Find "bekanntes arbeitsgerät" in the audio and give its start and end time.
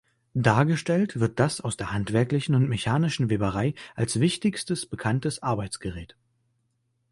4.87-6.15